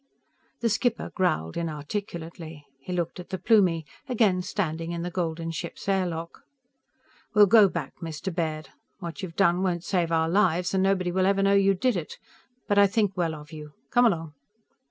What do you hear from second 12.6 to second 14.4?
But I think well of you. Come along!